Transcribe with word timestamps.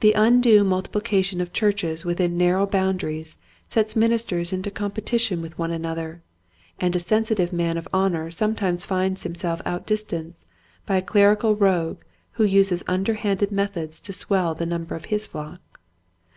The 0.00 0.14
undue 0.14 0.64
multiplica 0.64 1.24
tion 1.24 1.40
of 1.40 1.52
churches 1.52 2.04
within 2.04 2.36
narrow 2.36 2.66
boundaries 2.66 3.36
sets 3.68 3.94
ministers 3.94 4.52
into 4.52 4.68
competition 4.68 5.40
with 5.40 5.56
one 5.56 5.70
another, 5.70 6.22
and 6.80 6.96
a 6.96 6.98
sensitive 6.98 7.52
man 7.52 7.76
of 7.78 7.86
honor 7.92 8.32
sometimes 8.32 8.84
finds 8.84 9.22
himself 9.22 9.62
outdistanced 9.64 10.44
by 10.86 10.96
a 10.96 11.02
clerical 11.02 11.54
rogue 11.54 12.00
who 12.32 12.42
uses 12.42 12.82
underhanded 12.88 13.52
methods 13.52 14.00
to 14.00 14.12
swell 14.12 14.56
the 14.56 14.66
number 14.66 14.96
of 14.96 15.04
his 15.04 15.24
flock. 15.24 15.60